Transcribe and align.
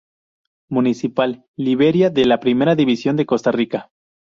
Municipal 0.67 1.45
Liberia 1.55 2.09
de 2.09 2.25
la 2.25 2.39
Primera 2.39 2.73
División 2.75 3.15
de 3.17 3.27
Costa 3.27 3.51
Rica. 3.51 3.91